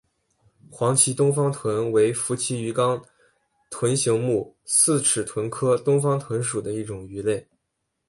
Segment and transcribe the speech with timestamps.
[0.71, 2.99] 黄鳍东方鲀为辐鳍鱼纲
[3.69, 7.47] 豚形目四齿鲀科东方鲀属的一种鱼类。